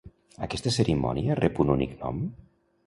Aquesta 0.47 0.73
cerimònia 0.79 1.37
rep 1.43 1.63
un 1.67 1.73
únic 1.77 1.97
nom? 2.03 2.29